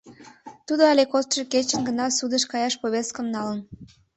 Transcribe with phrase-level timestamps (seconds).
[0.67, 3.59] Тудо але кодшо кечын гына судыш каяш повесткым налын.